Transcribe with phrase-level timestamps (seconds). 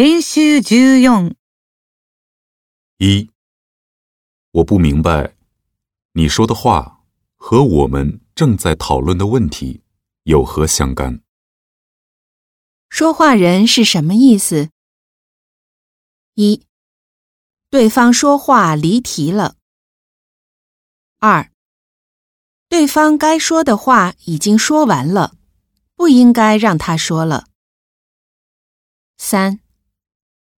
[0.00, 1.34] 練習14
[2.96, 3.30] 一，
[4.50, 5.36] 我不明白，
[6.12, 7.04] 你说的话
[7.36, 9.82] 和我们正在讨论的问题
[10.22, 11.20] 有何相干？
[12.88, 14.70] 说话人是什么意思？
[16.32, 16.64] 一，
[17.68, 19.56] 对方说话离题了。
[21.18, 21.52] 二，
[22.70, 25.36] 对方该说的话已经说完了，
[25.94, 27.48] 不应该让他说了。
[29.18, 29.60] 三，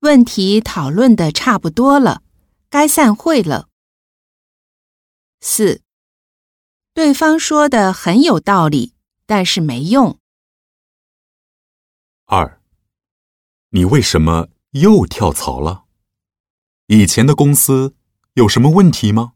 [0.00, 2.22] 问题讨论的差不多了，
[2.70, 3.68] 该散会了。
[5.42, 5.82] 四，
[6.94, 8.94] 对方说的很有道理，
[9.26, 10.18] 但是没用。
[12.24, 12.62] 二，
[13.68, 15.84] 你为什么又跳槽了？
[16.86, 17.94] 以前的公司
[18.32, 19.34] 有什么问题吗？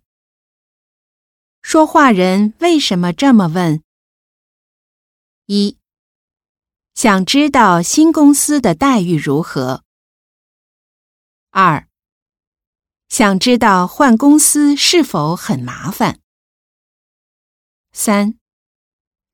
[1.61, 3.83] 说话人为什么这么问？
[5.45, 5.77] 一，
[6.95, 9.84] 想知道新公司的待遇如何。
[11.57, 11.87] 二，
[13.09, 16.19] 想知道换公司是否很麻烦。
[17.93, 18.37] 三，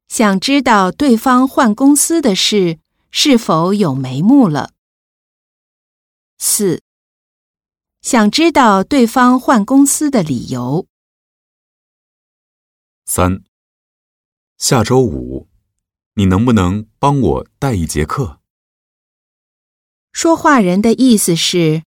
[0.06, 2.78] 想知道对方换公司的事
[3.10, 4.74] 是否有眉目了。
[6.36, 6.82] 四，
[8.02, 10.86] 想知道对方换公司的理由。
[13.06, 13.42] 三，
[14.58, 15.48] 下周五，
[16.12, 18.42] 你能不能帮我带一节课？
[20.12, 21.82] 说话人的意思是：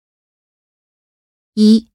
[1.55, 1.89] 一，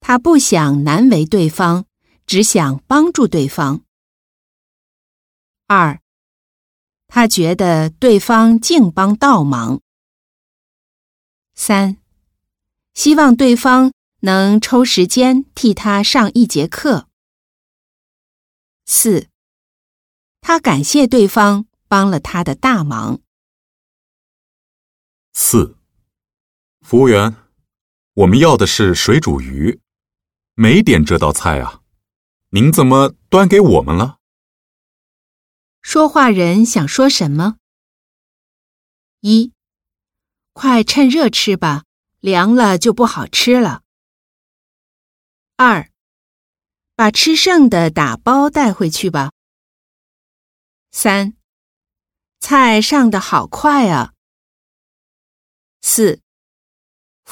[0.00, 1.84] 他不想难为对方，
[2.26, 3.82] 只想帮助对方；
[5.66, 6.00] 二，
[7.08, 9.80] 他觉得对方净帮倒忙；
[11.54, 11.96] 三，
[12.94, 17.08] 希望对方能抽时间替他上一节课；
[18.86, 19.28] 四，
[20.40, 23.20] 他感谢对方帮了他的大忙。
[25.32, 25.76] 四，
[26.80, 27.34] 服务员，
[28.14, 29.80] 我们要的是水煮鱼，
[30.52, 31.80] 没点这道菜啊，
[32.50, 34.18] 您怎么端给我们了？
[35.80, 37.56] 说话人想说什么？
[39.20, 39.54] 一，
[40.52, 41.84] 快趁热吃吧，
[42.20, 43.82] 凉了就不好吃了。
[45.56, 45.90] 二，
[46.94, 49.32] 把吃剩的打包带回去吧。
[50.90, 51.34] 三，
[52.40, 54.12] 菜上的好快啊。
[55.80, 56.20] 四，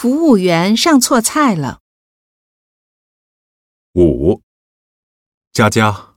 [0.00, 1.82] 服务员上错菜了。
[3.92, 4.40] 五，
[5.52, 6.16] 佳佳，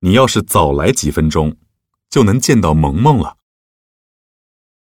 [0.00, 1.56] 你要是早来几分钟，
[2.10, 3.38] 就能见到萌萌了。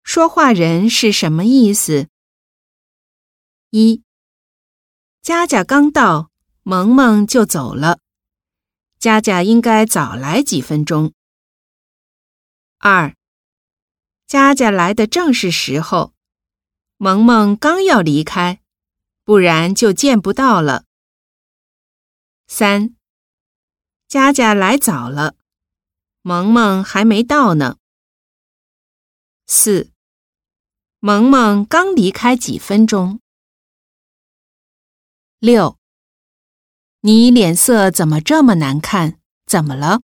[0.02, 2.08] 说话人是什么意思？
[3.68, 4.02] 一，
[5.20, 6.30] 佳佳刚到，
[6.62, 7.98] 萌萌就走了，
[8.98, 11.12] 佳佳应该早来几分钟。
[12.78, 13.14] 二，
[14.26, 16.14] 佳佳来的正是时候，
[17.04, 18.62] 萌萌刚要离开，
[19.24, 20.86] 不然就见不到了。
[22.46, 22.96] 三，
[24.08, 25.36] 佳佳来早了，
[26.22, 27.76] 萌萌还没到呢。
[29.46, 29.92] 四，
[31.00, 33.20] 萌萌刚离开几分钟。
[35.40, 35.78] 六，
[37.00, 39.20] 你脸色怎么这么难看？
[39.44, 40.00] 怎么了？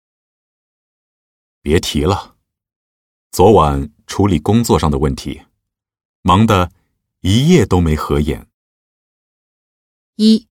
[1.59, 2.37] 别提了，
[3.31, 5.41] 昨晚处理工作上的问题，
[6.21, 6.71] 忙得
[7.27, 8.47] 一夜都没合眼。
[10.15, 10.47] 一，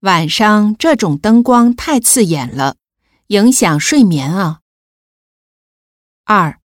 [0.00, 2.76] 晚上这种灯光太刺眼了，
[3.28, 4.60] 影响睡眠啊。
[6.24, 6.60] 二，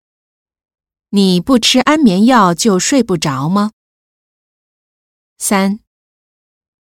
[1.10, 3.74] 你不吃安眠药就睡不着吗？
[5.38, 5.82] 三，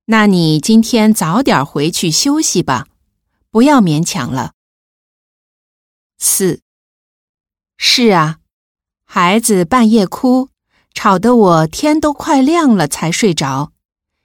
[0.05, 2.87] 那你今天早点回去休息吧，
[3.51, 4.55] 不要勉强了。
[6.17, 6.63] 四，
[7.77, 8.39] 是啊，
[9.03, 10.49] 孩子半夜哭，
[10.95, 13.73] 吵得我天都快亮了才睡着，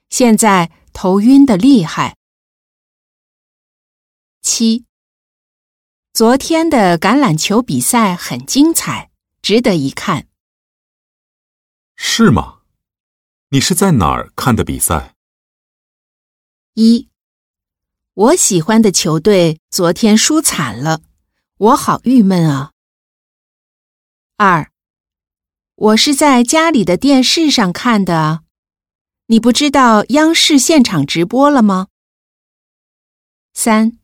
[0.09, 2.17] 现在头晕的厉害。
[4.41, 4.85] 七，
[6.13, 9.11] 昨天的橄榄球比赛很精彩，
[9.43, 10.27] 值得一看。
[11.95, 12.61] 是吗？
[13.49, 15.13] 你是在哪儿看的比赛？
[16.73, 17.09] 一，
[18.13, 21.01] 我喜欢的球队昨天输惨了，
[21.57, 22.71] 我好郁闷啊。
[24.37, 24.71] 二，
[25.81, 28.43] 我是在家里的电视上看的，
[29.25, 31.87] 你不知道央视现场直播了吗？
[33.55, 33.97] 三，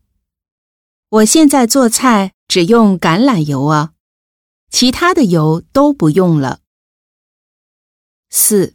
[1.10, 3.94] 我现在做菜只用橄榄油啊，
[4.72, 6.62] 其他的油都不用了。
[8.32, 8.74] 四，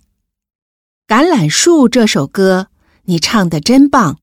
[1.13, 2.69] 《橄榄树》这首歌
[3.07, 4.21] 你唱的真棒。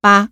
[0.00, 0.30] 八，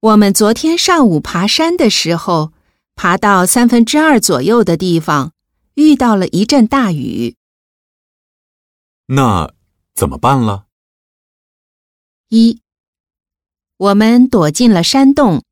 [0.00, 2.52] 我们昨天上午爬山的时候，
[2.94, 5.32] 爬到三分之二左右的地方，
[5.74, 7.36] 遇到了一阵大雨。
[9.06, 9.52] 那
[9.94, 10.66] 怎么办了？
[12.28, 12.60] 一，
[13.76, 15.44] 我们躲进了山洞，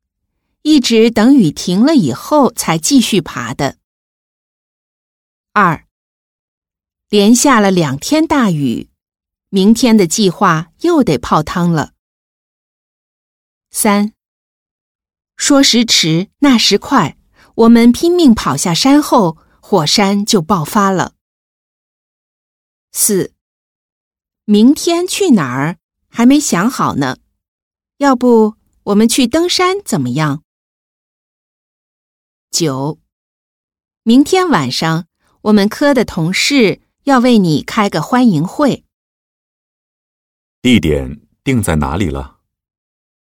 [0.63, 3.77] 一直等雨停了以后才继续爬的。
[5.53, 5.85] 二，
[7.09, 8.89] 连下了两天大雨，
[9.49, 11.93] 明天的计划又得泡汤了。
[13.69, 14.13] 三，
[15.35, 17.17] 说时迟，那时快，
[17.55, 21.13] 我们拼命跑下山后，火山就爆发了。
[22.91, 23.33] 四，
[24.45, 25.77] 明天去哪儿
[26.09, 27.17] 还没想好呢，
[27.97, 30.43] 要不我们去登山怎么样？
[32.49, 32.99] 九，
[34.03, 35.07] 明天晚上。
[35.45, 38.85] 我们科的同事要为你开个欢迎会，
[40.61, 42.37] 地点定在哪里了？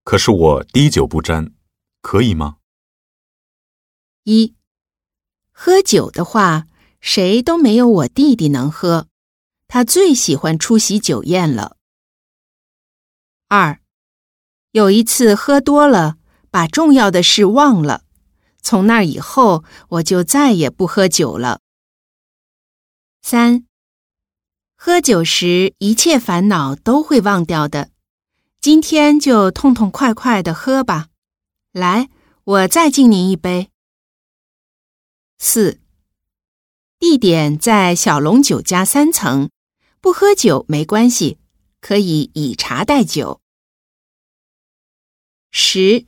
[0.05, 1.53] 可是我滴酒不沾，
[2.01, 2.59] 可以吗？
[4.25, 4.55] 一，
[5.53, 6.67] 喝酒的话，
[7.01, 9.07] 谁都没有我弟弟能喝，
[9.69, 11.77] 他最喜欢出席酒宴了。
[13.49, 13.81] 二，
[14.71, 16.17] 有一次喝多了，
[16.51, 18.05] 把重要的事忘了，
[18.63, 21.61] 从那以后我就再也不喝酒了。
[23.21, 23.67] 三，
[24.75, 27.91] 喝酒时一切烦恼都会忘掉的。
[28.59, 31.09] 今天就痛痛快快的喝吧。
[31.73, 32.09] 来，
[32.45, 33.71] 我再敬您一杯。
[35.47, 35.79] 四，
[36.99, 39.51] 地点在小龙酒家三层，
[40.01, 41.37] 不喝酒没关系，
[41.83, 43.43] 可以以茶代酒。
[45.51, 46.07] 十，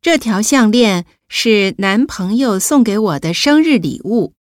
[0.00, 4.34] 这条项链是男朋友送给我的生日礼物。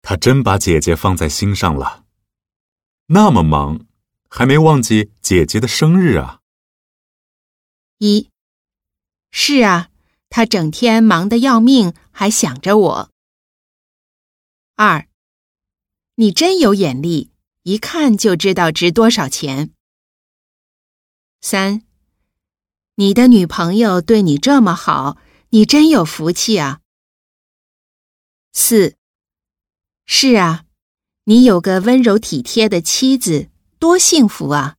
[0.00, 2.04] 他真把姐姐放在心上了，
[3.06, 3.84] 那么忙，
[4.28, 6.42] 还没忘记姐姐的生日啊！
[7.98, 8.30] 一，
[9.32, 9.90] 是啊，
[10.28, 13.10] 他整天忙得要命，还想着我。
[14.74, 15.08] 二，
[16.16, 17.30] 你真有眼力，
[17.62, 19.72] 一看就知道值多少钱。
[21.40, 21.82] 三，
[22.96, 25.18] 你的女朋友对你这么好，
[25.50, 26.80] 你真有福气啊。
[28.52, 28.96] 四。
[30.08, 30.64] 是啊，
[31.24, 33.50] 你有个温柔体贴的妻子，
[33.80, 34.75] 多幸福啊！